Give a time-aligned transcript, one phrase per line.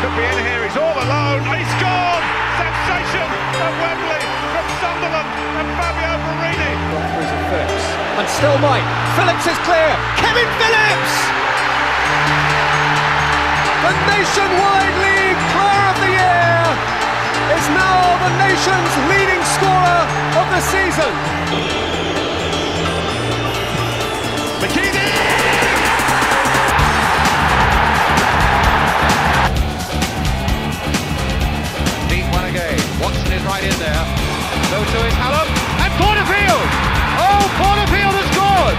[0.00, 0.64] could be in here.
[0.64, 1.44] He's all alone.
[1.52, 2.24] He's gone.
[2.56, 3.28] Sensation
[3.60, 5.28] at Wembley from Sunderland
[5.60, 6.72] and Fabio Borini.
[7.52, 7.84] Phillips.
[8.16, 8.86] And still Mike.
[9.18, 9.92] Phillips is clear.
[10.16, 11.14] Kevin Phillips!
[13.84, 16.60] The Nationwide League Player of the Year
[17.60, 20.02] is now the nation's leading scorer
[20.40, 21.89] of the season.
[33.50, 34.04] Right in there.
[34.70, 35.42] So to is Halom.
[35.82, 36.66] And Porterfield!
[37.18, 38.78] Oh, Porterfield has scored!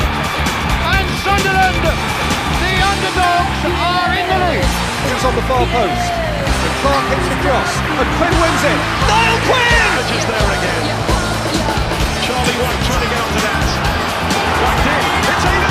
[0.96, 4.64] And Sunderland, the underdogs, are in the lead.
[5.12, 6.08] It's on the far post.
[6.16, 7.72] And Clark hits the cross.
[8.00, 8.80] And Quinn wins it.
[9.12, 9.92] Niall Quinn!
[10.08, 10.84] Just there again.
[12.24, 13.68] Charlie Wyke trying to get onto that.
[14.56, 15.04] Wyke in.
[15.36, 15.71] It's Aidan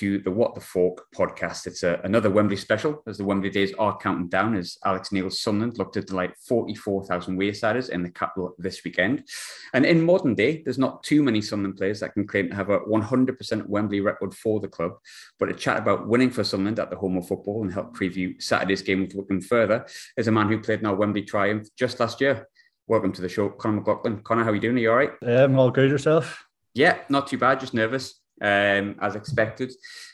[0.00, 1.66] to the What the Fork podcast.
[1.66, 5.42] It's a, another Wembley special as the Wembley days are counting down as Alex Neil's
[5.42, 9.28] Sunderland looked to delight 44,000 Wearsiders in the capital this weekend.
[9.74, 12.70] And in modern day, there's not too many Sunderland players that can claim to have
[12.70, 14.92] a 100% Wembley record for the club.
[15.38, 18.40] But to chat about winning for Sunderland at the home of football and help preview
[18.40, 22.00] Saturday's game with Wycombe further is a man who played in our Wembley triumph just
[22.00, 22.48] last year.
[22.86, 24.22] Welcome to the show, Conor McLaughlin.
[24.22, 24.76] Conor, how are you doing?
[24.76, 25.12] Are you all right?
[25.22, 26.46] I'm all good yourself?
[26.72, 29.72] Yeah, not too bad, just nervous um, as expected.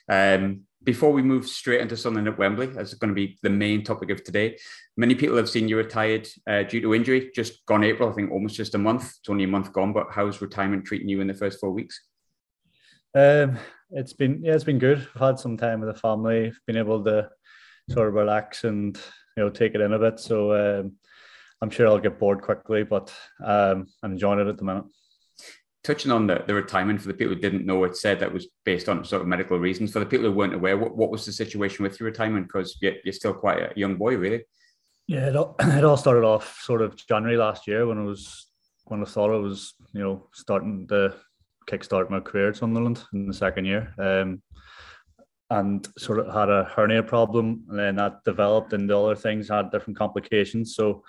[0.08, 3.82] Um, before we move straight into something at Wembley, that's going to be the main
[3.82, 4.56] topic of today.
[4.96, 8.30] Many people have seen you retired uh, due to injury, just gone April, I think
[8.30, 9.16] almost just a month.
[9.18, 12.00] It's only a month gone, but how's retirement treating you in the first four weeks?
[13.16, 13.58] Um,
[13.90, 15.08] it's been yeah, it's been good.
[15.14, 17.30] I've had some time with the family, I've been able to
[17.90, 18.96] sort of relax and
[19.36, 20.20] you know take it in a bit.
[20.20, 20.92] So um,
[21.62, 23.12] I'm sure I'll get bored quickly, but
[23.44, 24.84] um, I'm enjoying it at the minute.
[25.86, 28.48] Touching on the, the retirement for the people who didn't know, it said that was
[28.64, 29.92] based on sort of medical reasons.
[29.92, 32.48] For the people who weren't aware, what, what was the situation with your retirement?
[32.48, 34.42] Because you're, you're still quite a young boy, really.
[35.06, 38.48] Yeah, it all, it all started off sort of January last year when I was
[38.86, 41.14] when I thought I was you know starting to
[41.70, 43.94] kickstart my career at Sunderland in the second year.
[43.96, 44.42] Um,
[45.50, 49.70] and sort of had a hernia problem, and then that developed into other things, had
[49.70, 50.74] different complications.
[50.74, 51.04] So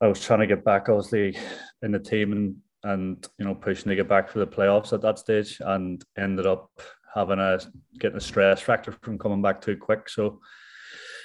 [0.00, 1.36] I was trying to get back, obviously,
[1.82, 5.02] in the team and and you know pushing to get back for the playoffs at
[5.02, 6.70] that stage, and ended up
[7.14, 7.58] having a
[7.98, 10.08] getting a stress fracture from coming back too quick.
[10.08, 10.40] So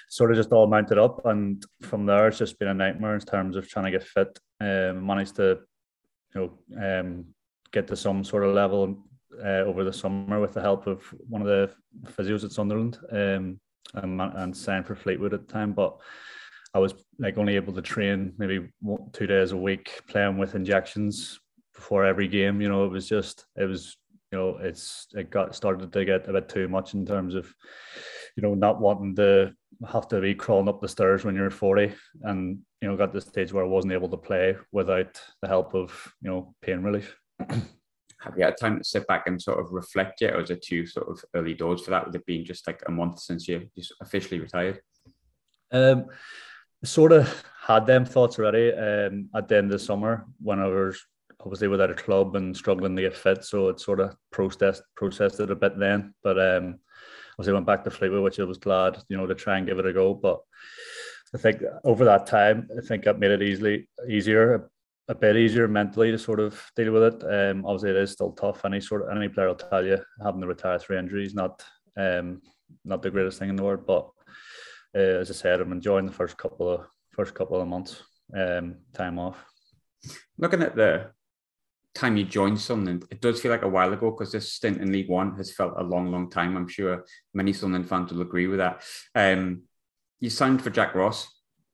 [0.09, 3.21] sort of just all mounted up, and from there it's just been a nightmare in
[3.21, 4.39] terms of trying to get fit.
[4.61, 5.59] Um, managed to
[6.35, 7.25] you know um,
[7.71, 9.03] get to some sort of level
[9.43, 11.71] uh, over the summer with the help of one of the
[12.11, 13.59] physios at Sunderland um,
[13.93, 15.73] and, and signed for Fleetwood at the time.
[15.73, 15.97] But
[16.73, 18.69] I was like only able to train maybe
[19.13, 21.39] two days a week, playing with injections
[21.79, 22.59] before every game.
[22.61, 23.97] You know, it was just it was
[24.31, 27.53] you know it's it got started to get a bit too much in terms of
[28.35, 29.53] you know not wanting to
[29.89, 33.19] have to be crawling up the stairs when you're 40 and you know got to
[33.19, 36.83] the stage where I wasn't able to play without the help of you know pain
[36.83, 37.15] relief.
[38.21, 40.61] Have you had time to sit back and sort of reflect yet, or is it
[40.61, 42.05] too sort of early doors for that?
[42.05, 44.81] With it being just like a month since you just officially retired?
[45.71, 46.07] Um,
[46.83, 50.67] sort of had them thoughts already um, at the end of the summer when I
[50.67, 51.01] was
[51.41, 53.43] obviously without a club and struggling to get fit.
[53.43, 56.13] So it sort of processed processed it a bit then.
[56.23, 56.79] But um,
[57.33, 59.79] obviously went back to Fleetwood, which I was glad, you know, to try and give
[59.79, 60.13] it a go.
[60.13, 60.39] But
[61.33, 64.69] I think over that time, I think that made it easily easier,
[65.07, 67.23] a bit easier mentally to sort of deal with it.
[67.23, 68.65] Um, obviously it is still tough.
[68.65, 71.63] Any sort of any player will tell you having to retire through injuries not
[71.97, 72.41] um
[72.85, 73.85] not the greatest thing in the world.
[73.87, 74.09] But
[74.95, 78.03] uh, as I said, I'm enjoying the first couple of first couple of months
[78.35, 79.43] um time off.
[80.37, 81.11] Looking at the
[81.99, 84.91] time you joined Sunderland, it does feel like a while ago because this stint in
[84.91, 86.55] League One has felt a long, long time.
[86.55, 88.83] I'm sure many Sunderland fans will agree with that.
[89.13, 89.63] Um,
[90.19, 91.27] you signed for Jack Ross.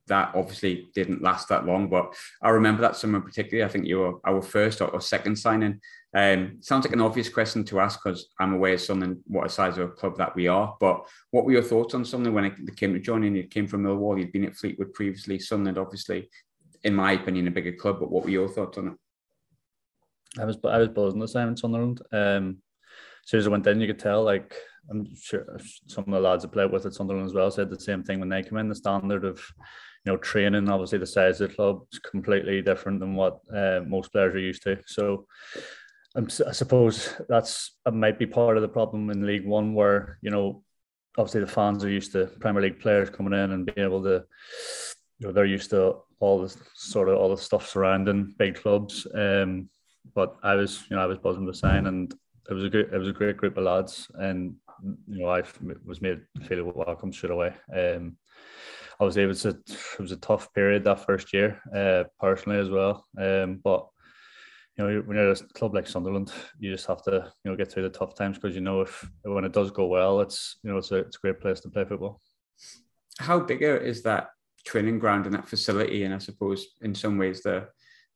[0.08, 3.68] That obviously didn't last that long, but I remember that summer particularly.
[3.68, 5.80] I think you were our first or, or second signing.
[6.16, 9.50] Um, sounds like an obvious question to ask because I'm aware of Sunderland, what a
[9.50, 10.76] size of a club that we are.
[10.80, 13.36] But what were your thoughts on Sunderland when it came to joining?
[13.36, 15.40] You came from Millwall, you'd been at Fleetwood previously.
[15.40, 16.30] Sunderland, obviously,
[16.84, 18.00] in my opinion, a bigger club.
[18.00, 18.94] But what were your thoughts on it?
[20.40, 22.02] I was I was buzzing the time Sunderland.
[22.12, 22.58] Um,
[23.24, 24.24] as soon as I went in, you could tell.
[24.24, 24.56] Like
[24.90, 27.80] I'm sure some of the lads I played with at Sunderland as well said the
[27.80, 28.70] same thing when they came in.
[28.70, 29.40] The standard of
[30.06, 33.80] you know, training obviously the size of the club is completely different than what uh,
[33.86, 34.78] most players are used to.
[34.86, 35.26] So
[36.16, 40.20] um, I suppose that's it might be part of the problem in League One, where
[40.22, 40.64] you know,
[41.18, 44.24] obviously the fans are used to Premier League players coming in and being able to,
[45.20, 49.08] you know, they're used to all the sort of all the stuff surrounding big clubs.
[49.14, 49.70] Um,
[50.14, 52.14] but I was, you know, I was buzzing with sign, and
[52.50, 54.56] it was a good, it was a great group of lads, and
[55.08, 55.44] you know, I
[55.86, 57.54] was made feel welcome straight away.
[57.76, 58.18] Um,
[59.00, 62.70] obviously it was a it was a tough period that first year, uh, personally as
[62.70, 63.06] well.
[63.20, 63.88] Um, but
[64.78, 67.72] you know, when you're a club like Sunderland, you just have to you know get
[67.72, 70.72] through the tough times because you know if when it does go well, it's you
[70.72, 72.22] know it's a it's a great place to play football.
[73.20, 74.30] How bigger is that
[74.66, 76.04] training ground and that facility?
[76.04, 77.68] And I suppose in some ways the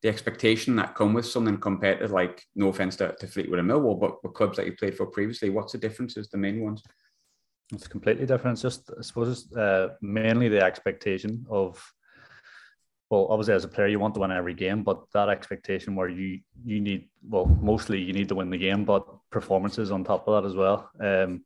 [0.02, 3.68] the expectation that come with something compared to like no offense to, to Fleetwood and
[3.68, 6.82] Millwall, but, but clubs that you played for previously, what's the differences, the main ones?
[7.72, 8.54] It's completely different.
[8.54, 11.84] It's just, I suppose, it's, uh, mainly the expectation of,
[13.10, 16.08] well, obviously as a player, you want to win every game, but that expectation where
[16.08, 20.26] you you need, well, mostly you need to win the game, but performances on top
[20.26, 20.90] of that as well.
[21.00, 21.44] Um,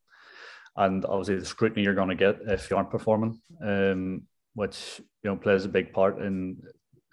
[0.76, 4.22] and obviously the scrutiny you're going to get if you aren't performing, um,
[4.54, 6.62] which you know plays a big part in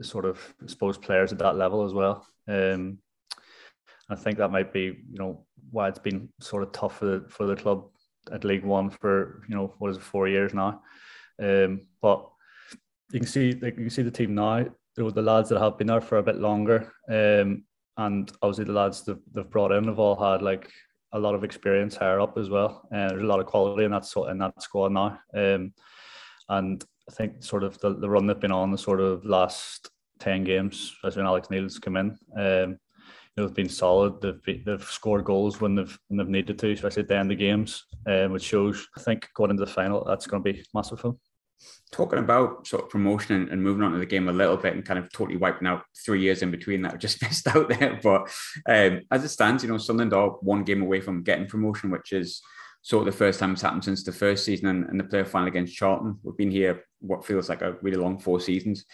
[0.04, 2.26] sort of I suppose players at that level as well.
[2.48, 3.00] Um,
[4.10, 7.26] I think that might be you know why it's been sort of tough for the
[7.30, 7.86] for the club
[8.32, 10.82] at League One for you know what is it four years now.
[11.42, 12.28] Um, but
[13.12, 14.66] you can see like you can see the team now.
[14.96, 17.64] The lads that have been there for a bit longer, um,
[17.98, 20.70] and obviously the lads that they've brought in have all had like
[21.14, 22.88] a lot of experience higher up as well.
[22.92, 25.20] And uh, there's a lot of quality in that sort in that squad now.
[25.34, 25.74] Um,
[26.50, 29.90] and I think sort of the, the run they've been on the sort of last
[30.20, 32.18] 10 games as when Alex Neil's come in.
[32.38, 32.78] Um,
[33.36, 34.22] you know, they've been solid.
[34.22, 37.38] They've they've scored goals when they've when they've needed to, especially at the end of
[37.38, 38.88] games, um, which shows.
[38.98, 41.20] I think going into the final, that's going to be massive for them.
[41.92, 44.74] Talking about sort of promotion and, and, moving on to the game a little bit
[44.74, 48.00] and kind of totally wiping out three years in between that just missed out there.
[48.02, 48.24] But
[48.68, 52.14] um, as it stands, you know, Sunderland are one game away from getting promotion, which
[52.14, 52.42] is
[52.82, 55.26] sort of the first time it's happened since the first season and, and the player
[55.26, 56.18] final against Charlton.
[56.24, 58.86] We've been here what feels like a really long four seasons.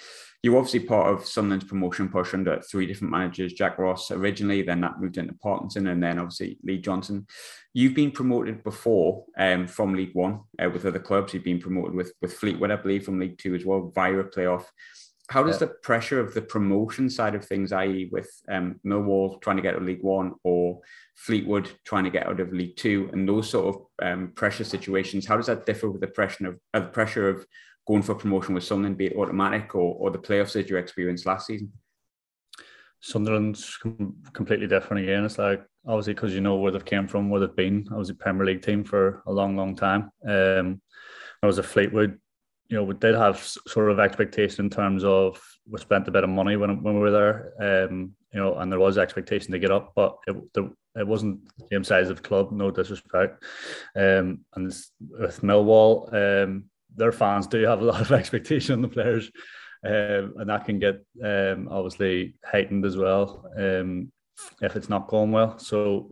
[0.43, 4.81] You're obviously part of Sunderland's promotion push under three different managers, Jack Ross originally, then
[4.81, 7.25] that moved into Parkinson, and then obviously Lee Johnson.
[7.73, 11.33] You've been promoted before um, from League One uh, with other clubs.
[11.33, 14.23] You've been promoted with, with Fleetwood, I believe, from League Two as well, via a
[14.23, 14.65] playoff.
[15.29, 15.67] How does yeah.
[15.67, 19.75] the pressure of the promotion side of things, i.e., with um, Millwall trying to get
[19.75, 20.79] out of League One or
[21.15, 25.25] Fleetwood trying to get out of League Two, and those sort of um, pressure situations,
[25.25, 27.45] how does that differ with the pressure of uh, the pressure of
[27.87, 31.25] going for promotion with something, be it automatic or, or the playoffs that you experienced
[31.25, 31.71] last season?
[32.99, 33.77] Sunderland's
[34.33, 35.23] completely different again.
[35.23, 37.87] It's like obviously because you know where they've came from, where they've been.
[37.91, 40.11] I was a Premier League team for a long, long time.
[40.27, 40.81] Um,
[41.41, 42.19] I was a Fleetwood
[42.69, 46.23] you know, we did have sort of expectation in terms of we spent a bit
[46.23, 49.59] of money when, when we were there, um, you know, and there was expectation to
[49.59, 50.35] get up, but it,
[50.95, 53.43] it wasn't the same size of club, no disrespect.
[53.95, 54.67] Um, and
[54.99, 56.65] with Millwall, um,
[56.95, 59.31] their fans do have a lot of expectation on the players,
[59.85, 64.11] um, and that can get um, obviously heightened as well um,
[64.61, 65.57] if it's not going well.
[65.59, 66.11] So,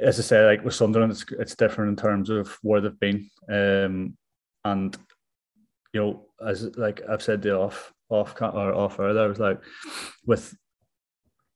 [0.00, 3.28] as I say, like with Sunderland, it's, it's different in terms of where they've been.
[3.48, 4.16] Um,
[4.64, 4.96] and
[5.92, 9.60] you know, as like I've said the off off or off there was like
[10.26, 10.54] with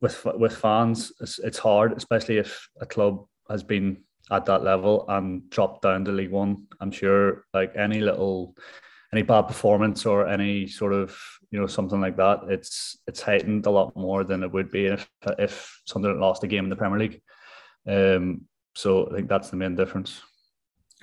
[0.00, 5.04] with with fans, it's, it's hard, especially if a club has been at that level
[5.08, 6.66] and dropped down to League One.
[6.80, 8.56] I'm sure like any little
[9.12, 11.16] any bad performance or any sort of
[11.50, 14.86] you know something like that, it's it's heightened a lot more than it would be
[14.86, 17.20] if if Sunderland lost a game in the Premier League.
[17.86, 18.42] Um,
[18.74, 20.20] so I think that's the main difference.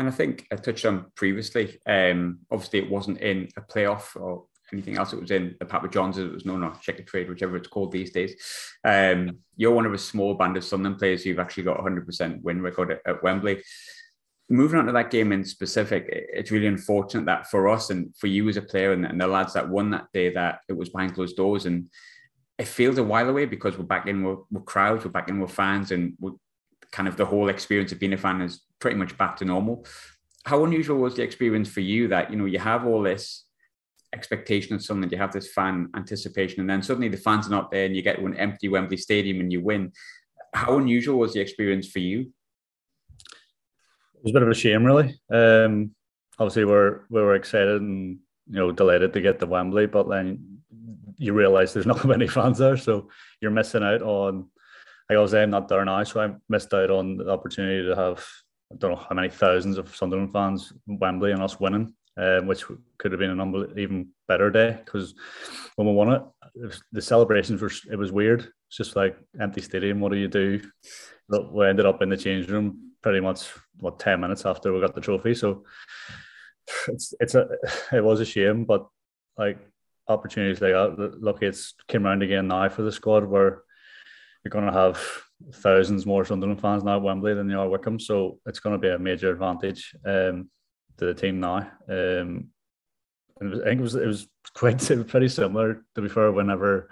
[0.01, 1.79] And I think I touched on previously.
[1.85, 5.13] Um, obviously, it wasn't in a playoff or anything else.
[5.13, 6.17] It was in the Papa John's.
[6.17, 8.35] It was known or Checkatrade, whichever it's called these days.
[8.83, 12.63] Um, you're one of a small band of Sunderland players who've actually got 100% win
[12.63, 13.61] record at, at Wembley.
[14.49, 18.25] Moving on to that game in specific, it's really unfortunate that for us and for
[18.25, 20.89] you as a player and, and the lads that won that day, that it was
[20.89, 21.67] behind closed doors.
[21.67, 21.91] And
[22.57, 25.39] it feels a while away because we're back in with, with crowds, we're back in
[25.39, 26.17] with fans, and
[26.91, 29.85] kind of the whole experience of being a fan is pretty much back to normal.
[30.45, 33.45] How unusual was the experience for you that you know you have all this
[34.13, 37.71] expectation of something, you have this fan anticipation, and then suddenly the fans are not
[37.71, 39.93] there, and you get to an empty Wembley Stadium and you win.
[40.53, 42.31] How unusual was the experience for you?
[44.15, 45.19] It was a bit of a shame, really.
[45.31, 45.95] Um,
[46.37, 48.19] obviously, we're we were excited and
[48.49, 50.59] you know delighted to get to Wembley, but then
[51.17, 53.09] you realise there's not many fans there, so
[53.39, 54.49] you're missing out on
[55.09, 57.95] like I was I'm not there now, so I missed out on the opportunity to
[57.95, 58.25] have
[58.71, 61.93] I don't know how many thousands of Sunderland fans Wembley and us winning.
[62.17, 62.65] um, which
[62.97, 65.15] could have been an unbelievable, even better day because
[65.75, 66.21] when we won it,
[66.55, 68.51] it was, the celebrations were it was weird.
[68.67, 69.99] It's just like empty stadium.
[69.99, 70.61] What do you do?
[71.29, 73.49] We ended up in the change room pretty much
[73.79, 75.33] what ten minutes after we got the trophy.
[75.33, 75.63] So
[76.87, 77.47] it's it's a
[77.93, 78.87] it was a shame, but
[79.37, 79.57] like
[80.07, 83.63] opportunities like that, lucky it's came around again now for the squad where
[84.43, 84.99] you're going to have
[85.53, 88.79] thousands more Sunderland fans now at Wembley than you are Wycombe, so it's going to
[88.79, 90.49] be a major advantage um,
[90.97, 91.57] to the team now.
[91.89, 92.49] Um,
[93.39, 96.31] and I think it was it was quite pretty similar to be fair.
[96.31, 96.89] Whenever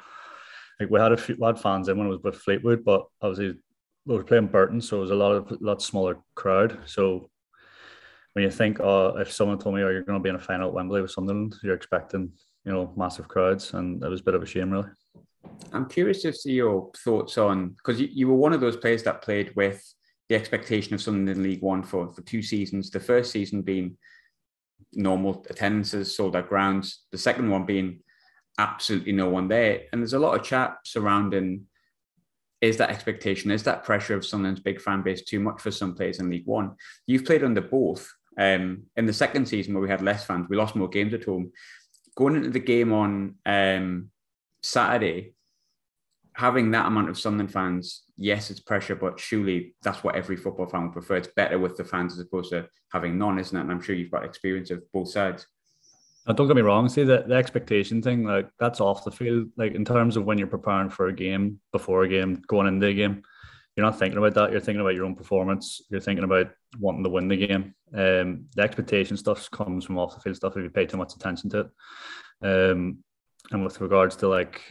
[0.80, 3.06] like we had a few we had fans in when it was with Fleetwood, but
[3.22, 3.60] obviously
[4.06, 6.80] we were playing Burton, so it was a lot of lot smaller crowd.
[6.86, 7.30] So
[8.34, 10.40] when you think, oh, if someone told me, oh, you're going to be in a
[10.40, 12.32] final at Wembley with Sunderland, you're expecting
[12.66, 14.90] you know massive crowds, and it was a bit of a shame, really.
[15.72, 19.04] I'm curious to see your thoughts on because you, you were one of those players
[19.04, 19.84] that played with
[20.28, 22.90] the expectation of Sunderland in League One for, for two seasons.
[22.90, 23.98] The first season being
[24.94, 27.04] normal attendances, sold out grounds.
[27.12, 28.00] The second one being
[28.58, 29.84] absolutely no one there.
[29.92, 31.66] And there's a lot of chat surrounding
[32.62, 35.96] is that expectation, is that pressure of Sunderland's big fan base too much for some
[35.96, 36.76] players in League One?
[37.08, 38.12] You've played under both.
[38.38, 41.24] Um, in the second season where we had less fans, we lost more games at
[41.24, 41.52] home.
[42.16, 44.12] Going into the game on um,
[44.62, 45.34] Saturday,
[46.34, 50.68] having that amount of Sunderland fans, yes, it's pressure, but surely that's what every football
[50.68, 51.18] fan would prefer.
[51.18, 53.62] It's better with the fans as opposed to having none, isn't it?
[53.62, 55.46] And I'm sure you've got experience of both sides.
[56.28, 56.88] Now, don't get me wrong.
[56.90, 59.50] See the, the expectation thing, like that's off the field.
[59.58, 62.88] Like in terms of when you're preparing for a game, before a game, going into
[62.88, 63.24] a game,
[63.76, 64.52] you're not thinking about that.
[64.52, 65.82] You're thinking about your own performance.
[65.90, 67.74] You're thinking about wanting to win the game.
[67.94, 71.16] Um, the expectation stuff comes from off the field stuff if you pay too much
[71.16, 72.72] attention to it.
[72.72, 73.04] Um,
[73.52, 74.62] and with regards to like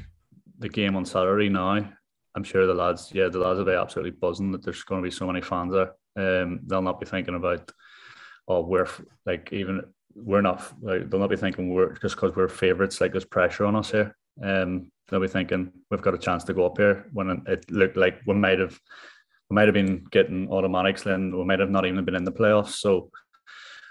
[0.59, 1.89] the game on Saturday now,
[2.35, 5.07] I'm sure the lads, yeah, the lads will be absolutely buzzing that there's going to
[5.07, 5.95] be so many fans there.
[6.17, 7.71] Um, they'll not be thinking about,
[8.47, 8.89] oh, we're
[9.27, 9.83] like even
[10.15, 13.01] we're not like they'll not be thinking we're just because we're favourites.
[13.01, 14.17] Like there's pressure on us here.
[14.43, 17.97] Um, they'll be thinking we've got a chance to go up here when it looked
[17.97, 18.79] like we might have
[19.51, 22.33] we might have been getting automatics then we might have not even been in the
[22.33, 22.75] playoffs.
[22.75, 23.11] So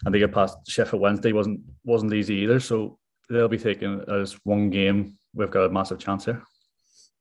[0.06, 2.60] and they get past Sheffield Wednesday wasn't wasn't easy either.
[2.60, 5.18] So they'll be taking as one game.
[5.34, 6.44] We've got a massive chance here.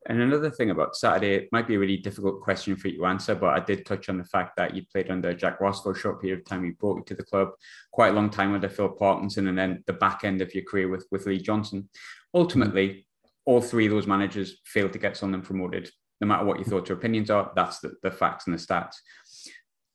[0.09, 3.07] And another thing about Saturday, it might be a really difficult question for you to
[3.07, 5.93] answer, but I did touch on the fact that you played under Jack Ross for
[5.93, 6.65] a short period of time.
[6.65, 7.51] You brought you to the club
[7.91, 10.89] quite a long time under Phil Parkinson, and then the back end of your career
[10.89, 11.89] with, with Lee Johnson.
[12.33, 13.05] Ultimately,
[13.47, 15.91] all three of those managers failed to get someone promoted.
[16.21, 18.95] No matter what your thoughts or opinions are, that's the, the facts and the stats.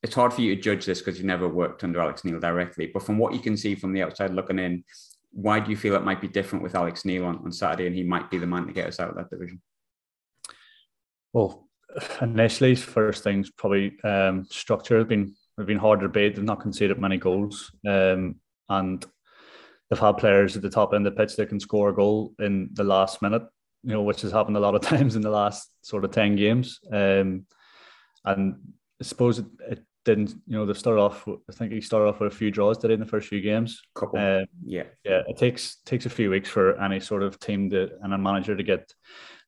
[0.04, 2.92] It's hard for you to judge this because you've never worked under Alex Neil directly,
[2.94, 4.84] but from what you can see from the outside looking in,
[5.32, 7.96] why do you feel it might be different with Alex Neil on, on Saturday and
[7.96, 9.62] he might be the man to get us out of that division?
[11.34, 11.68] Well,
[12.22, 16.36] initially, first things probably um, structure has been have been hard to debate.
[16.36, 18.36] They've not conceded many goals, um,
[18.70, 19.06] and
[19.90, 22.34] they've had players at the top end of the pitch that can score a goal
[22.40, 23.44] in the last minute.
[23.84, 26.36] You know, which has happened a lot of times in the last sort of ten
[26.36, 26.80] games.
[26.92, 27.46] Um,
[28.26, 28.56] and
[29.02, 30.32] I suppose it, it didn't.
[30.48, 31.28] You know, they started off.
[31.28, 33.82] I think he started off with a few draws today in the first few games.
[33.96, 34.20] Couple.
[34.20, 35.22] Um, yeah, yeah.
[35.28, 38.56] It takes takes a few weeks for any sort of team to and a manager
[38.56, 38.94] to get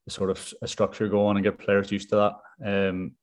[0.05, 2.89] the sort of a structure going and get players used to that.
[2.89, 3.13] Um,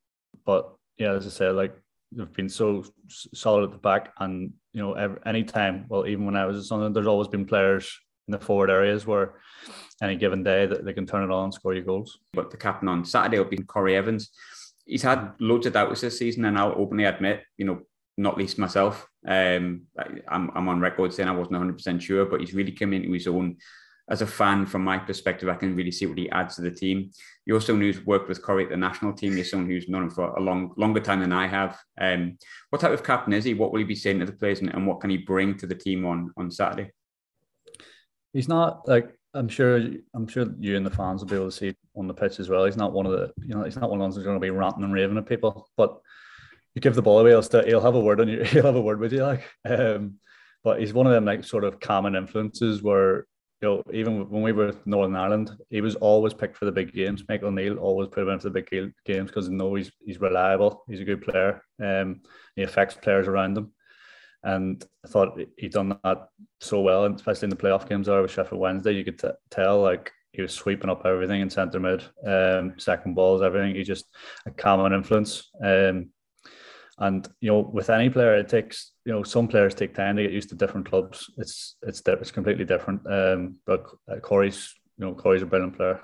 [0.45, 1.75] but yeah, as I said, like
[2.13, 6.27] they've been so solid at the back, and you know, every, any time, well, even
[6.27, 9.35] when I was at Sunderland, there's always been players in the forward areas where
[10.03, 12.19] any given day that they can turn it on and score you goals.
[12.33, 14.31] But the captain on Saturday will be Corey Evans.
[14.85, 17.81] He's had loads of doubts this season, and I'll openly admit, you know,
[18.17, 19.07] not least myself.
[19.27, 19.83] Um,
[20.29, 23.27] I'm, I'm on record saying I wasn't 100% sure, but he's really come into his
[23.27, 23.57] own
[24.11, 26.71] as a fan, from my perspective, I can really see what he adds to the
[26.71, 27.13] team.
[27.47, 29.37] You're someone who's worked with Corey at the national team.
[29.37, 31.79] You're someone who's known him for a long, longer time than I have.
[31.99, 32.37] Um,
[32.71, 33.55] what type of captain is he?
[33.55, 35.67] What will he be saying to the players, and, and what can he bring to
[35.67, 36.91] the team on on Saturday?
[38.33, 39.81] He's not like I'm sure.
[40.15, 42.49] I'm sure you and the fans will be able to see on the pitch as
[42.49, 42.65] well.
[42.65, 44.37] He's not one of the, you know, he's not one of the ones who's going
[44.37, 45.69] to be ranting and raving at people.
[45.77, 45.99] But
[46.75, 48.43] you give the ball away, he'll, still, he'll have a word on you.
[48.45, 49.45] He'll have a word with you, like.
[49.69, 50.15] Um,
[50.63, 53.27] but he's one of them like sort of common influences where
[53.63, 56.93] you know, even when we were Northern Ireland, he was always picked for the big
[56.95, 57.25] games.
[57.29, 58.71] Michael O'Neill always put him into the big
[59.05, 60.83] games because he knows he's, he's reliable.
[60.89, 61.63] He's a good player.
[61.83, 62.23] Um,
[62.57, 63.73] he affects players around him.
[64.43, 66.29] And I thought he'd done that
[66.61, 68.93] so well, especially in the playoff games there with Sheffield Wednesday.
[68.93, 73.15] You could t- tell like he was sweeping up everything in centre mid, um, second
[73.15, 73.75] balls, everything.
[73.75, 74.07] He just
[74.47, 75.51] a common influence.
[75.63, 76.11] Um,
[76.99, 80.23] and you know, with any player, it takes you know some players take time to
[80.23, 81.31] get used to different clubs.
[81.39, 83.01] It's it's it's completely different.
[83.11, 83.87] Um, but
[84.23, 86.01] Corey's you know Corey's a brilliant player.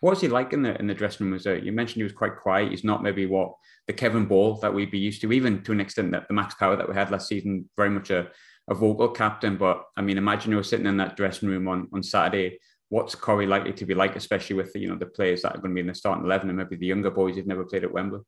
[0.00, 1.34] What was he like in the in the dressing room?
[1.34, 2.70] Was there, you mentioned he was quite quiet.
[2.70, 3.54] He's not maybe what
[3.86, 6.54] the Kevin Ball that we'd be used to, even to an extent that the Max
[6.54, 8.28] Power that we had last season, very much a,
[8.68, 12.02] a vocal captain, but I mean, imagine you're sitting in that dressing room on, on
[12.02, 12.58] Saturday.
[12.88, 15.60] What's Corey likely to be like, especially with the, you know the players that are
[15.60, 17.84] going to be in the starting eleven and maybe the younger boys who've never played
[17.84, 18.20] at Wembley?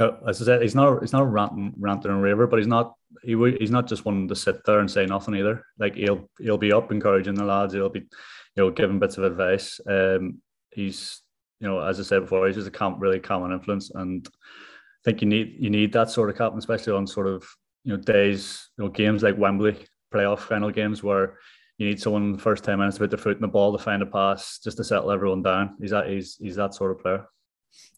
[0.00, 2.94] Uh, as I said, he's not he's not ranting, ranting and raver, but he's not
[3.22, 5.64] he he's not just one to sit there and say nothing either.
[5.78, 7.74] Like he'll he'll be up encouraging the lads.
[7.74, 8.08] He'll be you
[8.56, 9.80] know giving bits of advice.
[9.88, 11.22] Um, he's
[11.60, 15.00] you know as I said before, he's just a com- really common influence, and I
[15.04, 17.46] think you need you need that sort of captain, especially on sort of
[17.84, 19.76] you know days you know games like Wembley
[20.12, 21.38] playoff final games where
[21.78, 23.76] you need someone in the first ten minutes to put their foot in the ball
[23.76, 25.76] to find a pass just to settle everyone down.
[25.80, 27.26] He's that he's he's that sort of player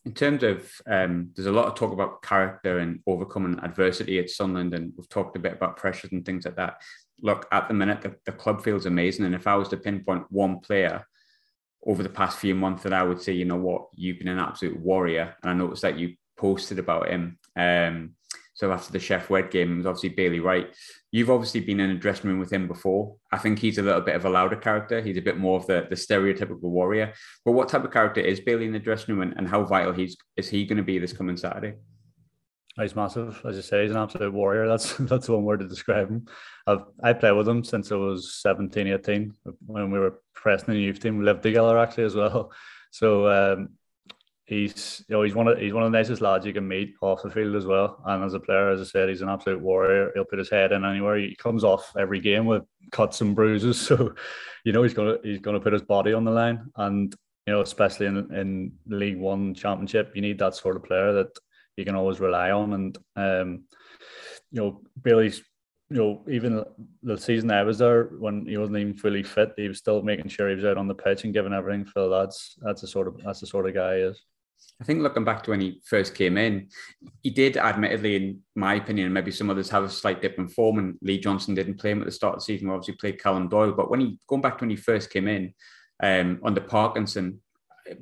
[0.04, 4.30] in terms of um, there's a lot of talk about character and overcoming adversity at
[4.30, 6.80] Sunderland, and we've talked a bit about pressures and things like that.
[7.22, 10.30] Look, at the minute, the, the club feels amazing, and if I was to pinpoint
[10.30, 11.04] one player
[11.84, 14.38] over the past few months that I would say, you know what, you've been an
[14.38, 17.38] absolute warrior, and I noticed that you posted about him.
[17.56, 18.14] Um,
[18.56, 20.74] so after the Sheff Wed game, it was obviously Bailey Wright.
[21.12, 23.14] You've obviously been in a dressing room with him before.
[23.30, 25.02] I think he's a little bit of a louder character.
[25.02, 27.12] He's a bit more of the, the stereotypical warrior.
[27.44, 29.92] But what type of character is Bailey in the dressing room and, and how vital
[29.92, 31.74] he's is he going to be this coming Saturday?
[32.80, 33.82] He's massive, as you say.
[33.82, 34.66] He's an absolute warrior.
[34.68, 36.26] That's that's one word to describe him.
[36.66, 39.34] I've I played with him since I was 17, 18,
[39.66, 41.18] when we were Preston the youth team.
[41.18, 42.52] We lived together actually as well.
[42.90, 43.70] So um,
[44.46, 46.94] he's you know he's one of he's one of the nicest lads you can meet
[47.00, 48.00] off the field as well.
[48.06, 50.12] And as a player, as I said, he's an absolute warrior.
[50.14, 51.18] He'll put his head in anywhere.
[51.18, 52.62] He comes off every game with
[52.92, 54.14] cuts and bruises, so
[54.64, 56.70] you know he's gonna he's gonna put his body on the line.
[56.76, 57.14] And
[57.46, 61.36] you know, especially in in League One Championship, you need that sort of player that
[61.76, 62.72] you can always rely on.
[62.72, 63.64] And um,
[64.52, 65.42] you know, Bailey's
[65.88, 66.64] you know, even
[67.04, 70.28] the season I was there when he wasn't even fully fit, he was still making
[70.28, 72.58] sure he was out on the pitch and giving everything for the lads.
[72.60, 74.20] That's the sort of that's the sort of guy he is.
[74.80, 76.68] I think looking back to when he first came in,
[77.22, 80.78] he did admittedly, in my opinion, maybe some others have a slight dip in form.
[80.78, 82.68] And Lee Johnson didn't play him at the start of the season.
[82.68, 83.72] Obviously, played Callum Doyle.
[83.72, 85.54] But when he going back to when he first came in
[86.02, 87.40] um, under Parkinson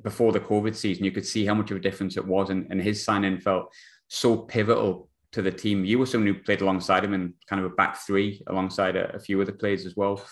[0.02, 2.66] before the COVID season, you could see how much of a difference it was, and,
[2.70, 3.72] and his signing felt
[4.08, 5.84] so pivotal to the team.
[5.84, 9.14] You were someone who played alongside him in kind of a back three alongside a,
[9.14, 10.24] a few other players as well.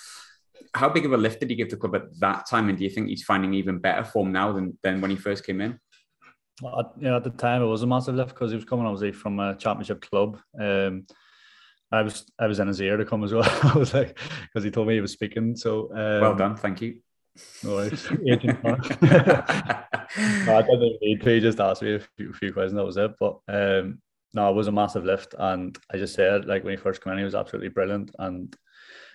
[0.74, 2.68] How big of a lift did he give the club at that time?
[2.68, 5.44] And do you think he's finding even better form now than, than when he first
[5.44, 5.78] came in?
[6.62, 8.86] Well, you know, at the time it was a massive lift because he was coming
[8.86, 10.38] obviously from a championship club.
[10.58, 11.06] Um,
[11.90, 13.42] I was I was in his ear to come as well.
[13.74, 15.56] I was like because he told me he was speaking.
[15.56, 17.00] So um, well done, thank you.
[17.64, 18.08] No worries.
[18.12, 18.16] no,
[20.56, 21.30] I didn't need to.
[21.30, 22.74] He just asked me a few, a few questions.
[22.74, 23.10] That was it.
[23.18, 24.00] But um,
[24.32, 27.14] no, it was a massive lift, and I just said like when he first came
[27.14, 28.56] in, he was absolutely brilliant, and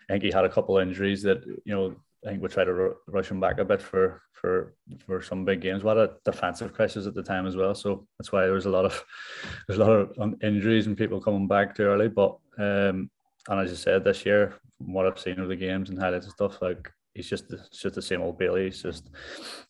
[0.09, 1.95] I think he had a couple of injuries that you know
[2.27, 5.61] I think we tried to rush him back a bit for for for some big
[5.61, 5.83] games.
[5.83, 8.69] What a defensive crisis at the time as well, so that's why there was a
[8.69, 9.01] lot of
[9.67, 12.09] there's a lot of injuries and people coming back too early.
[12.09, 13.09] But um,
[13.47, 16.25] and as I said, this year, from what I've seen of the games and highlights
[16.25, 18.65] and stuff, like he's just it's just the same old Bailey.
[18.65, 19.09] He's just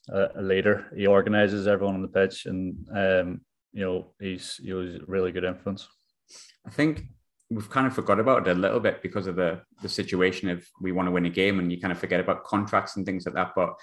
[0.09, 0.87] a, a leader.
[0.95, 3.41] He organises everyone on the pitch, and um,
[3.71, 5.87] you know he's he was really good influence.
[6.65, 7.03] I think
[7.49, 10.65] we've kind of forgot about it a little bit because of the the situation of
[10.81, 13.25] we want to win a game and you kind of forget about contracts and things
[13.25, 13.51] like that.
[13.55, 13.73] But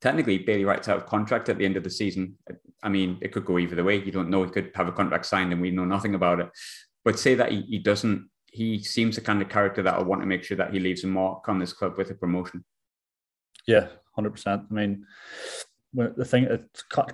[0.00, 2.36] technically, Bailey Wright's out of contract at the end of the season.
[2.82, 3.96] I mean, it could go either way.
[4.02, 4.44] You don't know.
[4.44, 6.50] He could have a contract signed and we know nothing about it.
[7.04, 8.28] But say that he, he doesn't.
[8.46, 11.02] He seems the kind of character that will want to make sure that he leaves
[11.02, 12.64] a mark on this club with a promotion.
[13.66, 14.62] Yeah, hundred percent.
[14.70, 15.04] I mean,
[15.92, 16.46] the thing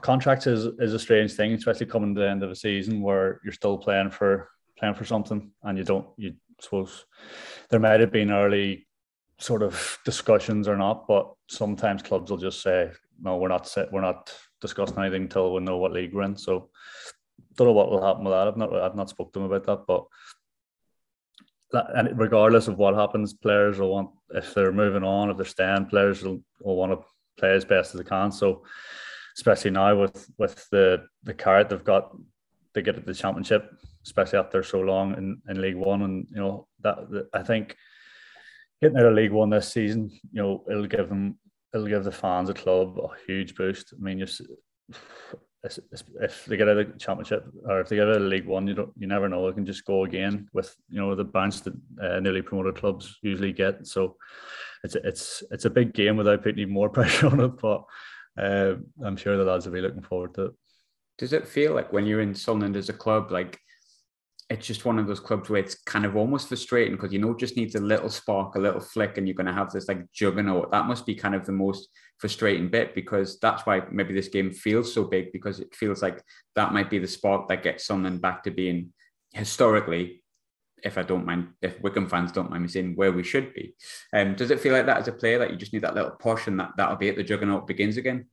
[0.03, 3.41] contracts is is a strange thing, especially coming to the end of a season where
[3.45, 7.05] you're still playing for playing for something and you don't you suppose
[7.69, 8.87] there might have been early
[9.39, 12.91] sort of discussions or not, but sometimes clubs will just say,
[13.23, 16.37] no, we're not set, we're not discussing anything until we know what league we're in.
[16.37, 16.71] So
[17.57, 18.49] don't know what will happen with that.
[18.49, 20.05] I've not I've not spoken to them about that, but
[21.95, 25.87] and regardless of what happens, players will want if they're moving on, if they're staying,
[25.87, 27.07] players will, will want to
[27.39, 28.33] play as best as they can.
[28.33, 28.65] So
[29.37, 32.11] especially now with with the the carrot they've got
[32.75, 33.71] to get at the championship,
[34.05, 37.77] especially after so long in, in League One, and you know that, I think
[38.81, 41.39] getting out of League One this season, you know, it'll give them
[41.75, 43.95] it'll give the fans a club a huge boost.
[43.97, 44.27] I mean, you
[45.63, 48.67] if they get out of the championship or if they get out of League One,
[48.67, 49.47] you don't you never know.
[49.47, 53.19] They can just go again with you know the bounce that uh, newly promoted clubs
[53.23, 53.87] usually get.
[53.87, 54.17] So
[54.85, 57.59] it's it's it's a big game without putting even more pressure on it.
[57.61, 57.85] But
[58.39, 60.53] uh, I'm sure the lads will be looking forward to it.
[61.19, 63.59] Does it feel like when you're in Sunderland as a club, like
[64.51, 67.35] it's just one of those clubs where it's kind of almost frustrating because you know
[67.35, 70.11] just needs a little spark, a little flick, and you're going to have this like
[70.13, 70.73] juggernaut.
[70.73, 74.51] That must be kind of the most frustrating bit because that's why maybe this game
[74.51, 76.21] feels so big because it feels like
[76.57, 78.93] that might be the spark that gets Sunderland back to being
[79.33, 80.23] historically
[80.83, 83.75] if I don't mind, if Wycombe fans don't mind me saying where we should be.
[84.15, 86.13] Um, does it feel like that as a player that you just need that little
[86.13, 87.17] push and that that'll be it?
[87.17, 88.27] The juggernaut begins again.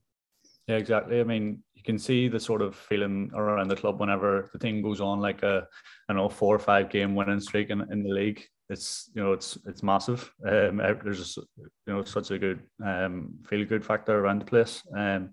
[0.66, 1.20] Yeah, exactly.
[1.20, 5.00] I mean, can see the sort of feeling around the club whenever the team goes
[5.00, 5.66] on like a,
[6.06, 8.44] I don't know, four or five game winning streak in, in the league.
[8.68, 10.30] It's you know it's it's massive.
[10.46, 14.82] Um, there's you know such a good um, feel good factor around the place.
[14.94, 15.32] Um,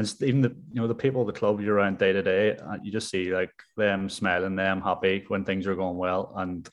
[0.00, 2.56] and even the you know the people of the club you're around day to day,
[2.56, 6.68] uh, you just see like them smiling, them happy when things are going well, and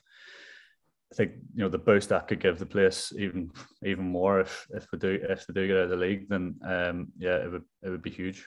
[1.12, 3.52] I think you know the boost that could give the place even
[3.86, 6.56] even more if if we do if they do get out of the league, then
[6.66, 8.44] um, yeah, it would it would be huge.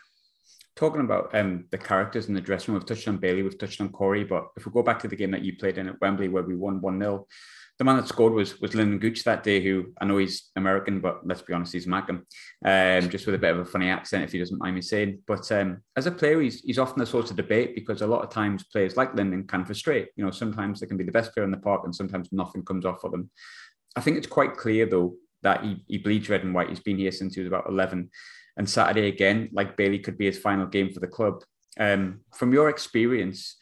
[0.77, 3.81] Talking about um, the characters in the dressing room, we've touched on Bailey, we've touched
[3.81, 6.01] on Corey, but if we go back to the game that you played in at
[6.03, 7.27] Wembley where we won 1 0,
[7.79, 11.01] the man that scored was was Lyndon Gooch that day, who I know he's American,
[11.01, 12.23] but let's be honest, he's Mackem,
[12.65, 15.23] um, just with a bit of a funny accent, if he doesn't mind me saying.
[15.27, 18.23] But um, as a player, he's, he's often a source of debate because a lot
[18.23, 20.09] of times players like Lyndon can frustrate.
[20.17, 22.65] You know, sometimes they can be the best player in the park and sometimes nothing
[22.65, 23.31] comes off for them.
[23.95, 26.71] I think it's quite clear, though, that he, he bleeds red and white.
[26.71, 28.11] He's been here since he was about 11.
[28.57, 31.42] And Saturday, again, like Bailey, could be his final game for the club.
[31.79, 33.57] Um, from your experience,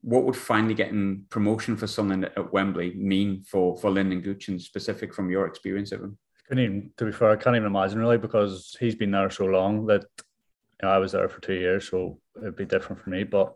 [0.00, 4.60] what would finally getting promotion for Sunderland at Wembley mean for for Lyndon Gooch and
[4.60, 6.18] specific from your experience of him?
[6.48, 9.44] Couldn't even, to be fair, I can't even imagine really because he's been there so
[9.44, 13.10] long that you know, I was there for two years, so it'd be different for
[13.10, 13.24] me.
[13.24, 13.54] But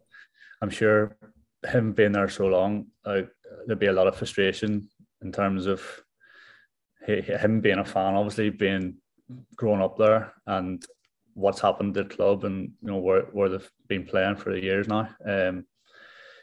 [0.60, 1.16] I'm sure
[1.66, 3.22] him being there so long, uh,
[3.66, 4.88] there'd be a lot of frustration
[5.22, 5.82] in terms of
[7.06, 8.96] him being a fan, obviously being
[9.56, 10.84] grown up there and
[11.34, 14.88] what's happened to the club and you know where, where they've been playing for years
[14.88, 15.08] now.
[15.26, 15.64] Um,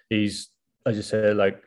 [0.10, 0.50] he's
[0.86, 1.62] as you say, like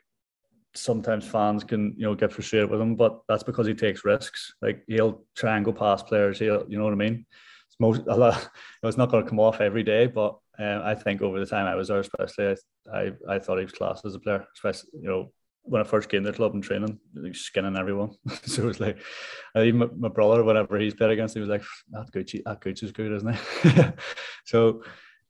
[0.75, 4.55] sometimes fans can you know get frustrated with him, but that's because he takes risks.
[4.61, 6.39] Like he'll try and go past players.
[6.39, 7.27] He'll you know what I mean.
[7.69, 8.51] It's most a lot.
[8.83, 11.67] It's not going to come off every day, but uh, I think over the time
[11.67, 12.57] I was there, especially
[12.93, 14.45] I, I I thought he was class as a player.
[14.55, 15.33] Especially you know
[15.65, 18.11] when I first came to the club and training, like skinning everyone.
[18.45, 18.99] so it was like,
[19.57, 22.85] even my, my, brother, whenever he's played against, he was like, that Gucci, that Gucci
[22.85, 23.95] is good, isn't it?
[24.45, 24.83] so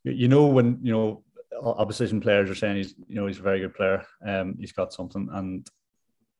[0.05, 1.23] you know when you know
[1.63, 4.05] opposition players are saying he's you know he's a very good player.
[4.27, 5.69] Um, he's got something, and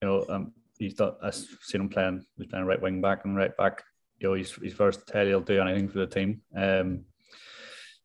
[0.01, 1.19] you know um, he's got.
[1.23, 2.25] I've seen him playing.
[2.37, 3.83] He's playing right wing back and right back.
[4.19, 5.27] You know he's he's versatile.
[5.27, 6.41] He'll do anything for the team.
[6.57, 7.05] Um,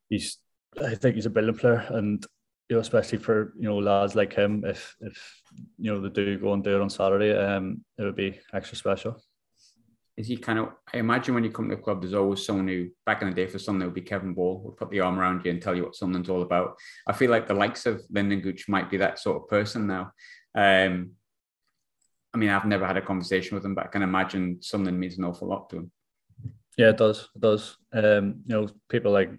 [0.10, 0.38] he's
[0.84, 2.26] I think he's a brilliant player, and
[2.69, 5.41] you know especially for you know lads like him, if if
[5.77, 8.77] you know they do go and do it on Saturday, um, it would be extra
[8.77, 9.21] special
[10.17, 12.67] is he kind of I imagine when you come to the club, there's always someone
[12.67, 14.99] who back in the day for something it would be Kevin Ball would put the
[14.99, 16.75] arm around you and tell you what something's all about.
[17.06, 20.12] I feel like the likes of Lyndon Gooch might be that sort of person now.
[20.56, 21.12] Um,
[22.34, 25.17] I mean, I've never had a conversation with him, but I can imagine something means
[25.17, 25.91] an awful lot to him.
[26.77, 27.30] Yeah, it does.
[27.36, 27.77] It does.
[27.93, 29.32] Um, you know, people like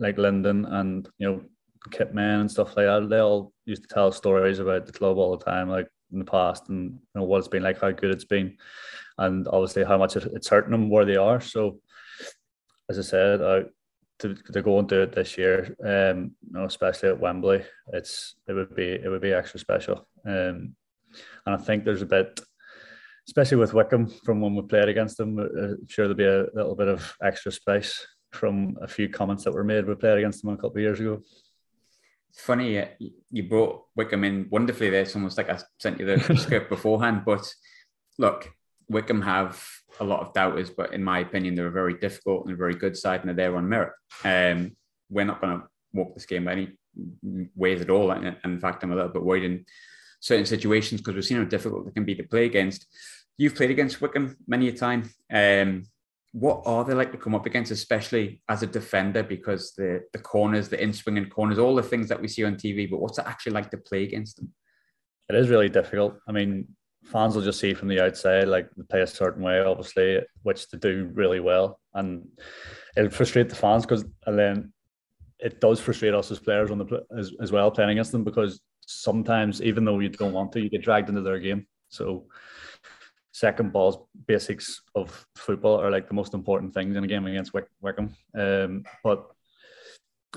[0.00, 1.42] like Lyndon and you know
[1.90, 3.08] Kit Man and stuff like that.
[3.08, 6.24] They all used to tell stories about the club all the time, like in the
[6.24, 8.56] past, and you know what it's been like, how good it's been
[9.20, 11.40] and obviously how much it's hurting them where they are.
[11.40, 11.78] So,
[12.88, 13.60] as I said, uh,
[14.20, 17.62] to, to go and do it this year, um, you know, especially at Wembley,
[17.92, 20.08] it's it would be it would be extra special.
[20.26, 20.74] Um,
[21.46, 22.40] and I think there's a bit,
[23.28, 26.56] especially with Wycombe, from when we played against them, uh, I'm sure there'll be a
[26.56, 29.86] little bit of extra space from a few comments that were made.
[29.86, 31.20] We played against them a couple of years ago.
[32.30, 32.86] It's funny uh,
[33.30, 35.02] you brought Wycombe in wonderfully there.
[35.02, 37.22] It's almost like I sent you the script beforehand.
[37.26, 37.52] But
[38.18, 38.50] look,
[38.88, 39.62] Wycombe have
[39.98, 42.74] a lot of doubters, but in my opinion, they're a very difficult and a very
[42.74, 43.92] good side, and they're there on merit.
[44.24, 44.76] Um,
[45.10, 46.78] we're not going to walk this game by any
[47.56, 48.10] ways at all.
[48.10, 49.64] And in fact, I'm a little bit worried in
[50.20, 52.86] certain situations because we've seen how difficult they can be to play against.
[53.38, 55.10] You've played against Wycombe many a time.
[55.32, 55.84] Um,
[56.32, 59.22] what are they like to come up against, especially as a defender?
[59.22, 62.54] Because the the corners, the in swinging corners, all the things that we see on
[62.54, 62.88] TV.
[62.88, 64.52] But what's it actually like to play against them?
[65.28, 66.14] It is really difficult.
[66.28, 66.68] I mean,
[67.04, 70.68] fans will just see from the outside like they play a certain way, obviously, which
[70.68, 72.26] they do really well, and
[72.96, 74.72] it'll frustrate the fans because and then
[75.40, 78.60] it does frustrate us as players on the as, as well playing against them because
[78.86, 81.66] sometimes even though you don't want to, you get dragged into their game.
[81.88, 82.26] So
[83.40, 87.54] second balls basics of football are like the most important things in a game against
[87.54, 88.14] Wick- Wycombe.
[88.38, 89.24] Um, but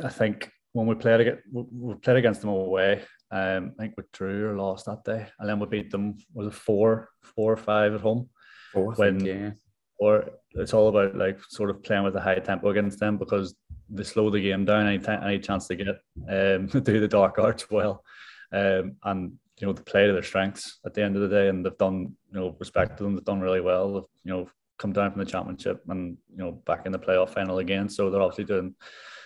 [0.02, 4.04] I think when we played against we played against them away, um, I think we
[4.14, 6.18] drew or lost that day, and then we beat them.
[6.34, 8.30] Was it four, four or five at home?
[8.72, 9.52] Four, when, think, yeah.
[10.00, 13.56] Or it's all about like sort of playing with a high tempo against them because
[13.90, 16.00] they slow the game down any time, any chance they get.
[16.30, 18.04] Um, do the dark arts well,
[18.52, 21.50] um, and you know they play to their strengths at the end of the day,
[21.50, 23.16] and they've done you know respect to them.
[23.16, 23.94] They've done really well.
[23.94, 27.30] They've, you know come down from the championship and you know back in the playoff
[27.30, 27.88] final again.
[27.88, 28.76] So they're obviously doing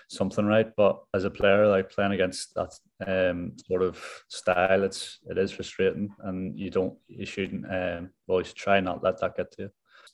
[0.09, 0.69] something right.
[0.75, 2.73] But as a player, like playing against that
[3.05, 8.39] um, sort of style, it's it is frustrating, and you don't you shouldn't um, well
[8.39, 9.69] you should try not let that get to you.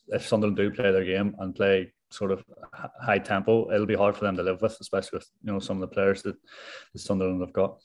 [0.10, 2.44] If Sunderland do play their game and play sort of
[3.02, 5.82] high tempo, it'll be hard for them to live with, especially with you know some
[5.82, 6.36] of the players that,
[6.94, 7.80] that Sunderland have got.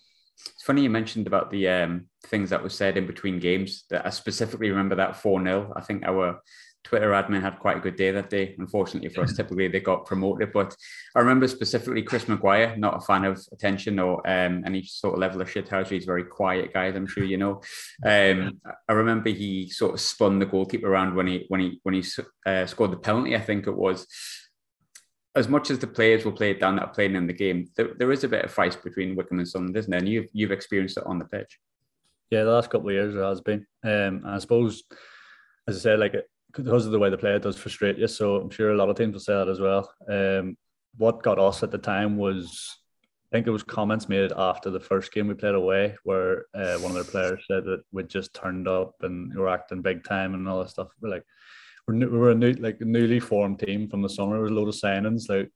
[0.47, 3.85] It's funny you mentioned about the um, things that were said in between games.
[3.91, 6.41] That I specifically remember that four 0 I think our
[6.85, 8.55] Twitter admin had quite a good day that day.
[8.59, 10.53] Unfortunately for us, typically they got promoted.
[10.53, 10.75] But
[11.15, 15.21] I remember specifically Chris Maguire, not a fan of attention or um, any sort of
[15.21, 15.91] level of shithousery.
[15.91, 17.61] He's a very quiet guy, I'm sure you know.
[18.05, 21.95] Um, I remember he sort of spun the goalkeeper around when he when he when
[21.95, 22.05] he
[22.47, 23.37] uh, scored the penalty.
[23.37, 24.07] I think it was.
[25.35, 27.69] As much as the players will play it down that are playing in the game,
[27.77, 30.01] there, there is a bit of fight between Wycombe and Sunderland, isn't there?
[30.01, 31.59] And you've you've experienced it on the pitch.
[32.31, 33.67] Yeah, the last couple of years there has been.
[33.85, 34.83] Um, I suppose,
[35.67, 36.15] as I said, like
[36.55, 38.09] because of the way the player does frustrate you.
[38.09, 39.93] So I'm sure a lot of teams will say that as well.
[40.09, 40.57] Um,
[40.97, 42.79] what got us at the time was,
[43.33, 46.79] I think it was comments made after the first game we played away, where uh,
[46.79, 50.05] one of their players said that we just turned up and we were acting big
[50.05, 50.89] time and all that stuff.
[51.01, 51.25] We're like,
[51.89, 54.35] we were a new, like a newly formed team from the summer.
[54.35, 55.29] There was a load of signings.
[55.29, 55.51] Like,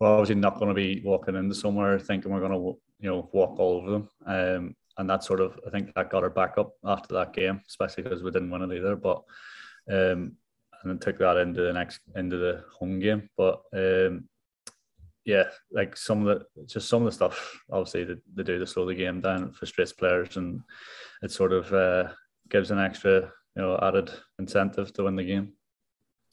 [0.00, 3.28] we're obviously not going to be walking into somewhere thinking we're going to, you know,
[3.32, 4.08] walk all over them.
[4.26, 7.60] Um, and that sort of, I think that got our back up after that game,
[7.68, 8.96] especially because we didn't win it either.
[8.96, 9.22] But
[9.90, 10.36] um,
[10.82, 13.28] and then took that into the next into the home game.
[13.36, 14.28] But um,
[15.24, 18.66] yeah, like some of the just some of the stuff obviously they, they do to
[18.66, 20.60] slow the game down, frustrates players, and
[21.22, 22.12] it sort of uh,
[22.48, 25.52] gives an extra you know added incentive to win the game.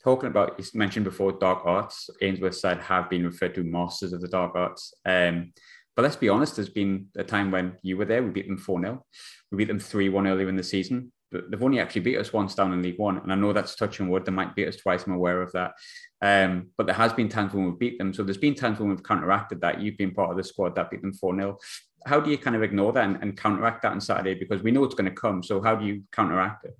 [0.03, 4.19] Talking about you mentioned before dark arts, Ainsworth side have been referred to masters of
[4.19, 4.93] the dark arts.
[5.05, 5.53] Um,
[5.95, 8.21] but let's be honest, there's been a time when you were there.
[8.21, 9.05] We beat them 4 0.
[9.51, 12.33] We beat them 3 1 earlier in the season But they've only actually beat us
[12.33, 14.25] once down in League One, and I know that's touching wood.
[14.25, 15.05] They might beat us twice.
[15.05, 15.73] I'm aware of that.
[16.21, 18.13] Um, but there has been times when we've beat them.
[18.13, 19.79] So there's been times when we've counteracted that.
[19.79, 21.57] You've been part of the squad that beat them 4 0.
[22.05, 24.33] How do you kind of ignore that and, and, counteract that on Saturday?
[24.33, 25.41] Because we know it's going to come.
[25.41, 26.77] So how do you counteract it?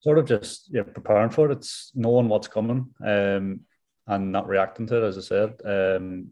[0.00, 1.56] Sort of just yeah, preparing for it.
[1.56, 3.60] It's knowing what's coming um,
[4.06, 5.54] and not reacting to it, as I said.
[5.64, 6.30] Um,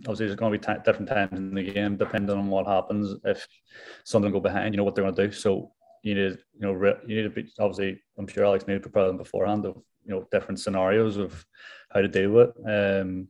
[0.00, 3.16] obviously there's going to be t- different times in the game depending on what happens.
[3.24, 3.46] If
[4.04, 5.32] something go behind, you know what they're going to do.
[5.32, 8.82] So you need you know re- you need to be obviously I'm sure Alex needed
[8.82, 11.44] to prepare them beforehand of you know different scenarios of
[11.90, 12.50] how to deal with.
[12.58, 13.28] Um,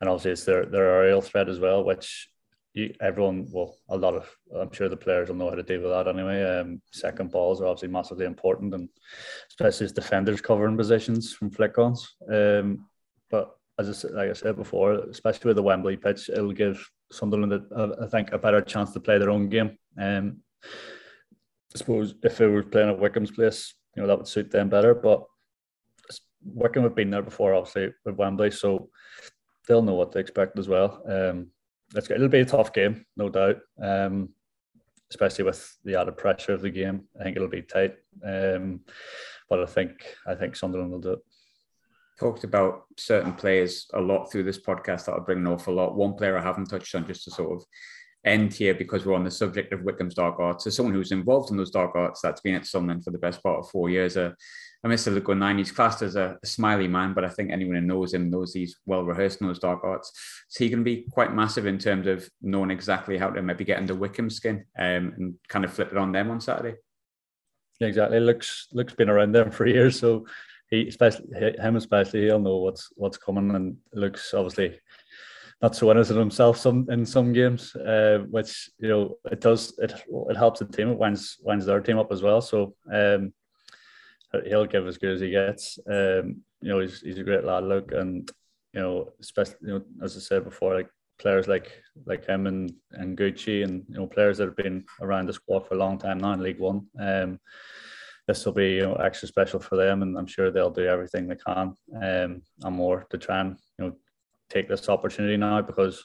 [0.00, 2.28] and obviously it's their their aerial threat as well, which
[2.76, 5.80] you, everyone well a lot of I'm sure the players will know how to deal
[5.80, 6.42] with that anyway.
[6.44, 8.88] Um, second balls are obviously massively important, and
[9.48, 12.14] especially as defenders covering positions from flick ons.
[12.30, 12.86] Um,
[13.30, 17.64] but as I, like I said before, especially with the Wembley pitch, it'll give Sunderland,
[17.74, 19.78] I think, a better chance to play their own game.
[19.98, 24.50] Um, I suppose if they were playing at Wycombe's place, you know, that would suit
[24.50, 24.94] them better.
[24.94, 25.24] But
[26.44, 28.90] Wycombe have been there before, obviously, with Wembley, so
[29.66, 31.02] they'll know what to expect as well.
[31.08, 31.50] Um,
[31.94, 34.30] it's, it'll be a tough game, no doubt, um,
[35.10, 37.04] especially with the added pressure of the game.
[37.18, 37.94] I think it'll be tight,
[38.24, 38.80] um,
[39.48, 39.92] but I think
[40.26, 41.18] I think Sunderland will do it.
[42.18, 45.94] Talked about certain players a lot through this podcast that will bring an awful lot.
[45.94, 47.64] One player I haven't touched on, just to sort of
[48.24, 50.66] end here because we're on the subject of Wycombe's dark arts.
[50.66, 53.42] As someone who's involved in those dark arts, that's been at Sunderland for the best
[53.42, 54.16] part of four years.
[54.86, 55.12] Uh, Mr.
[55.12, 58.14] Luke O'Nien, he's classed as a, a, smiley man, but I think anyone who knows
[58.14, 60.12] him knows he's well rehearsed in those dark arts.
[60.48, 63.78] So he can be quite massive in terms of knowing exactly how to maybe get
[63.78, 66.76] under Wycombe skin um, and kind of flip it on them on Saturday.
[67.80, 68.20] Exactly.
[68.20, 70.24] Luke's Luke's been around them for years, so
[70.70, 74.78] he especially him especially he'll know what's what's coming and Luke's obviously
[75.62, 79.92] not so innocent himself some in some games, uh, which you know it does it
[80.30, 80.90] it helps the team.
[80.90, 82.40] It winds winds their team up as well.
[82.40, 83.32] So um,
[84.44, 85.78] he'll give as good as he gets.
[85.90, 88.30] Um, you know he's he's a great lad, look, and
[88.72, 91.72] you know especially you know as I said before, like players like
[92.04, 95.66] like him and and Gucci and you know players that have been around the squad
[95.66, 96.86] for a long time now in League One.
[96.98, 97.38] Um,
[98.26, 101.28] this will be you know extra special for them, and I'm sure they'll do everything
[101.28, 103.96] they can um, and more to try and you know
[104.48, 106.04] take this opportunity now because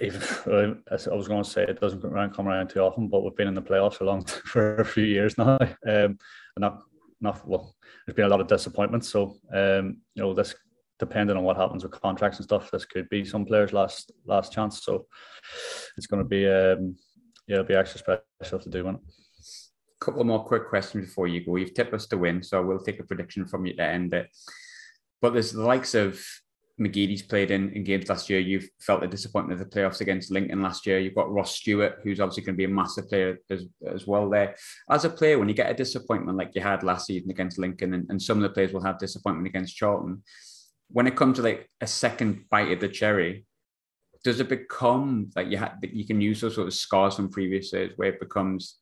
[0.00, 0.20] even
[0.90, 3.36] I was going to say, it doesn't come around, come around too often, but we've
[3.36, 6.18] been in the playoffs for long for a few years now, um, and
[6.58, 6.82] not
[7.20, 7.74] not well.
[8.06, 10.54] There's been a lot of disappointments, so um, you know this
[10.98, 14.52] depending on what happens with contracts and stuff, this could be some players' last last
[14.52, 14.82] chance.
[14.82, 15.06] So
[15.96, 16.96] it's going to be um,
[17.46, 18.98] yeah, it'll be extra special to do one.
[20.00, 21.56] Couple more quick questions before you go.
[21.56, 24.28] You've tipped us to win, so we'll take a prediction from you to end it.
[25.22, 26.22] But there's the likes of
[26.80, 28.38] McGeady's played in, in games last year.
[28.38, 30.98] You've felt the disappointment of the playoffs against Lincoln last year.
[30.98, 34.28] You've got Ross Stewart, who's obviously going to be a massive player as, as well
[34.28, 34.54] there.
[34.90, 37.94] As a player, when you get a disappointment like you had last season against Lincoln,
[37.94, 40.22] and, and some of the players will have disappointment against Charlton,
[40.88, 43.46] when it comes to like a second bite of the cherry,
[44.22, 47.72] does it become like you have you can use those sort of scars from previous
[47.72, 48.78] years where it becomes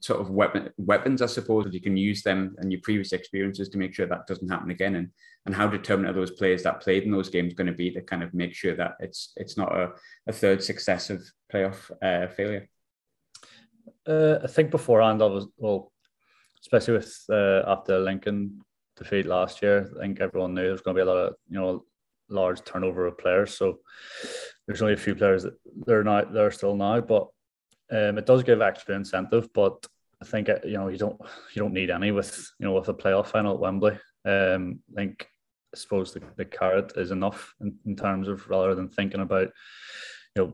[0.00, 3.68] sort of weapon weapons, I suppose, if you can use them and your previous experiences
[3.70, 4.96] to make sure that doesn't happen again.
[4.96, 5.10] And
[5.46, 8.02] and how determined are those players that played in those games going to be to
[8.02, 9.92] kind of make sure that it's it's not a,
[10.26, 12.68] a third successive playoff uh, failure?
[14.06, 15.92] Uh, I think beforehand, I was well,
[16.60, 18.60] especially with uh, after Lincoln
[18.96, 19.90] defeat last year.
[19.96, 21.84] I think everyone knew there was going to be a lot of you know
[22.28, 23.56] large turnover of players.
[23.56, 23.80] So
[24.66, 25.54] there's only a few players that
[25.86, 27.28] they're not they're still now, but
[27.90, 29.86] um, it does give extra incentive, but
[30.20, 31.20] I think uh, you know you don't
[31.54, 33.98] you don't need any with you know with a playoff final at Wembley.
[34.24, 35.28] Um, I think
[35.74, 39.48] I suppose the, the carrot is enough in, in terms of rather than thinking about
[40.36, 40.52] you know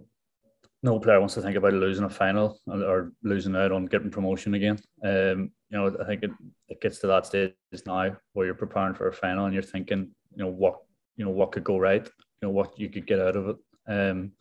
[0.83, 4.53] no player wants to think about losing a final or losing out on getting promotion
[4.53, 4.79] again.
[5.03, 6.31] Um, you know, I think it,
[6.69, 7.55] it gets to that stage
[7.87, 10.81] now where you're preparing for a final and you're thinking, you know, what
[11.17, 13.57] you know what could go right, you know, what you could get out of it.
[13.89, 14.33] Um,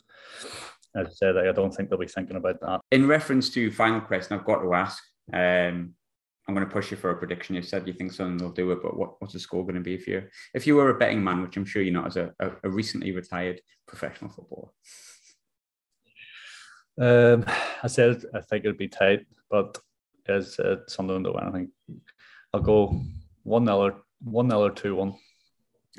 [0.96, 2.82] as I said, I don't think they'll be thinking about that.
[2.92, 5.02] In reference to final question, I've got to ask.
[5.32, 5.94] Um,
[6.48, 7.56] I'm going to push you for a prediction.
[7.56, 9.82] You said you think Sunderland will do it, but what, what's the score going to
[9.82, 10.24] be if you?
[10.54, 12.70] If you were a betting man, which I'm sure you're not, as a, a, a
[12.70, 14.70] recently retired professional footballer.
[17.00, 17.46] Um,
[17.82, 19.78] I said I think it'll be tight, but
[20.28, 21.70] as uh, Sunderland to win, I think
[22.54, 23.02] I'll go
[23.44, 25.16] one 0 or one 0 or two one.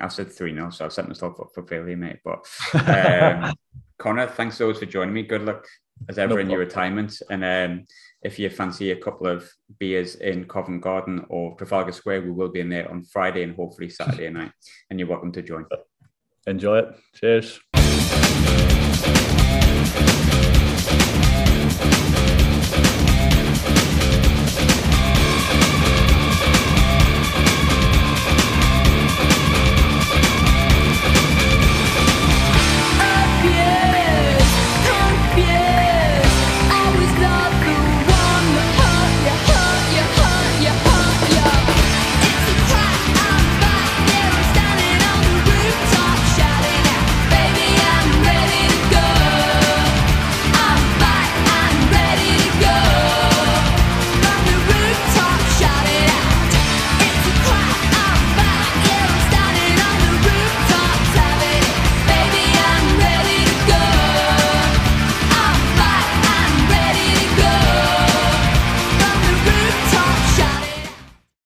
[0.01, 2.19] I said 3 0, so I've set myself up for failure, mate.
[2.25, 2.47] But
[2.89, 3.55] um,
[3.99, 5.23] Conor, thanks so much for joining me.
[5.23, 5.67] Good luck
[6.09, 7.21] as ever no in your retirement.
[7.31, 7.87] And um,
[8.23, 12.49] if you fancy a couple of beers in Covent Garden or Trafalgar Square, we will
[12.49, 14.53] be in there on Friday and hopefully Saturday night.
[14.91, 15.67] And you're welcome to join.
[16.47, 16.95] Enjoy it.
[17.15, 17.61] Cheers.